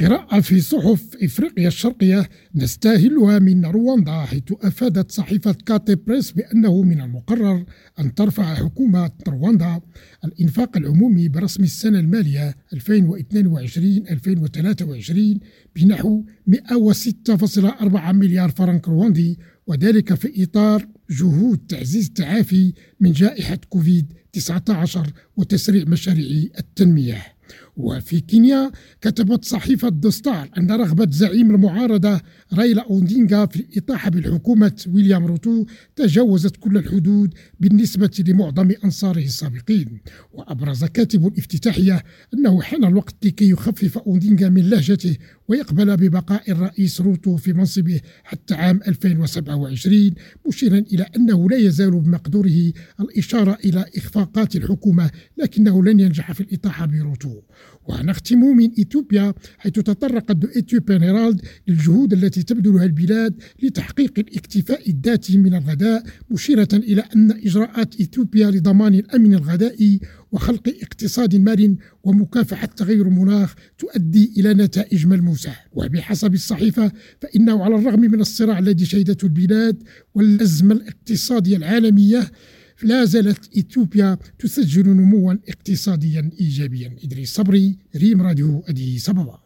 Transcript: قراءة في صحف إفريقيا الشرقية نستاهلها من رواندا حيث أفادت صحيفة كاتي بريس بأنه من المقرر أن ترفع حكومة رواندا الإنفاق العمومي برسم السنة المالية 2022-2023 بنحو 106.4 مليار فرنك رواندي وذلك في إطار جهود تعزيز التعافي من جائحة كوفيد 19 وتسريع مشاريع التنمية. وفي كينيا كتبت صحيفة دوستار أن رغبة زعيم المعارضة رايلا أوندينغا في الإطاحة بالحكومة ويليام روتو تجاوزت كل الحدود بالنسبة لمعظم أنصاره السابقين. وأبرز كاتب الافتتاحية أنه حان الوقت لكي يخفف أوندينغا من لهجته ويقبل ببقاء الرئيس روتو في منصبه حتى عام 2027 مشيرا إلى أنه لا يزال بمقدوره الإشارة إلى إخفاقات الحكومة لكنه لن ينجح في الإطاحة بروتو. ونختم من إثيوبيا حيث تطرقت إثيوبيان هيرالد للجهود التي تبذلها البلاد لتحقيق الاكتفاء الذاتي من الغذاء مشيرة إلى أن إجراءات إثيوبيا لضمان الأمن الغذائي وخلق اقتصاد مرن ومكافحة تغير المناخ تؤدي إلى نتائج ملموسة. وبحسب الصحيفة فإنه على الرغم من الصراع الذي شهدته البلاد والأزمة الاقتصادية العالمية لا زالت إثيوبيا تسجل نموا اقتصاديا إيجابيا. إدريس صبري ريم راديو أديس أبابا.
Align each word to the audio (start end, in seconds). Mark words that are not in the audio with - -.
قراءة 0.00 0.40
في 0.40 0.60
صحف 0.60 1.16
إفريقيا 1.22 1.68
الشرقية 1.68 2.28
نستاهلها 2.54 3.38
من 3.38 3.66
رواندا 3.66 4.12
حيث 4.12 4.42
أفادت 4.62 5.10
صحيفة 5.10 5.52
كاتي 5.66 5.94
بريس 5.94 6.30
بأنه 6.30 6.82
من 6.82 7.00
المقرر 7.00 7.64
أن 8.00 8.14
ترفع 8.14 8.54
حكومة 8.54 9.10
رواندا 9.28 9.80
الإنفاق 10.24 10.76
العمومي 10.76 11.28
برسم 11.28 11.62
السنة 11.62 11.98
المالية 11.98 12.54
2022-2023 12.74 12.78
بنحو 15.76 16.24
106.4 16.50 18.12
مليار 18.12 18.50
فرنك 18.50 18.88
رواندي 18.88 19.38
وذلك 19.66 20.14
في 20.14 20.44
إطار 20.44 20.86
جهود 21.10 21.58
تعزيز 21.68 22.06
التعافي 22.06 22.72
من 23.00 23.12
جائحة 23.12 23.58
كوفيد 23.68 24.12
19 24.32 25.12
وتسريع 25.36 25.84
مشاريع 25.86 26.48
التنمية. 26.58 27.34
وفي 27.76 28.20
كينيا 28.20 28.72
كتبت 29.00 29.44
صحيفة 29.44 29.88
دوستار 29.88 30.48
أن 30.58 30.70
رغبة 30.70 31.10
زعيم 31.10 31.54
المعارضة 31.54 32.20
رايلا 32.52 32.82
أوندينغا 32.82 33.46
في 33.46 33.56
الإطاحة 33.56 34.10
بالحكومة 34.10 34.84
ويليام 34.88 35.26
روتو 35.26 35.66
تجاوزت 35.96 36.56
كل 36.56 36.76
الحدود 36.76 37.34
بالنسبة 37.60 38.24
لمعظم 38.28 38.72
أنصاره 38.84 39.18
السابقين. 39.24 40.00
وأبرز 40.32 40.84
كاتب 40.84 41.26
الافتتاحية 41.26 42.02
أنه 42.34 42.62
حان 42.62 42.84
الوقت 42.84 43.26
لكي 43.26 43.50
يخفف 43.50 43.98
أوندينغا 43.98 44.48
من 44.48 44.70
لهجته 44.70 45.16
ويقبل 45.48 45.96
ببقاء 45.96 46.50
الرئيس 46.52 47.00
روتو 47.00 47.36
في 47.36 47.52
منصبه 47.52 48.00
حتى 48.24 48.54
عام 48.54 48.80
2027 48.88 50.14
مشيرا 50.48 50.84
إلى 50.94 51.06
أنه 51.16 51.50
لا 51.50 51.56
يزال 51.56 51.90
بمقدوره 51.90 52.72
الإشارة 53.00 53.58
إلى 53.64 53.84
إخفاقات 53.96 54.56
الحكومة 54.56 55.10
لكنه 55.38 55.84
لن 55.84 56.00
ينجح 56.00 56.32
في 56.32 56.40
الإطاحة 56.40 56.86
بروتو. 56.86 57.40
ونختم 57.88 58.38
من 58.38 58.70
إثيوبيا 58.80 59.34
حيث 59.58 59.72
تطرقت 59.72 60.44
إثيوبيان 60.44 61.02
هيرالد 61.02 61.40
للجهود 61.68 62.12
التي 62.12 62.42
تبذلها 62.42 62.84
البلاد 62.84 63.34
لتحقيق 63.62 64.18
الاكتفاء 64.18 64.90
الذاتي 64.90 65.38
من 65.38 65.54
الغذاء 65.54 66.04
مشيرة 66.30 66.68
إلى 66.72 67.04
أن 67.16 67.30
إجراءات 67.30 68.00
إثيوبيا 68.00 68.50
لضمان 68.50 68.94
الأمن 68.94 69.34
الغذائي 69.34 70.00
وخلق 70.34 70.74
اقتصاد 70.82 71.36
مرن 71.36 71.76
ومكافحة 72.02 72.66
تغير 72.66 73.08
المناخ 73.08 73.54
تؤدي 73.78 74.32
إلى 74.36 74.54
نتائج 74.54 75.06
ملموسة. 75.06 75.56
وبحسب 75.72 76.34
الصحيفة 76.34 76.92
فإنه 77.20 77.64
على 77.64 77.74
الرغم 77.74 78.00
من 78.00 78.20
الصراع 78.20 78.58
الذي 78.58 78.84
شهدته 78.84 79.24
البلاد 79.26 79.82
والأزمة 80.14 80.74
الاقتصادية 80.74 81.56
العالمية 81.56 82.30
لا 82.82 83.04
زالت 83.04 83.58
إثيوبيا 83.58 84.18
تسجل 84.38 84.88
نموا 84.88 85.34
اقتصاديا 85.48 86.30
إيجابيا. 86.40 86.96
إدريس 87.04 87.34
صبري 87.34 87.78
ريم 87.96 88.22
راديو 88.22 88.64
أديس 88.68 89.08
أبابا. 89.08 89.40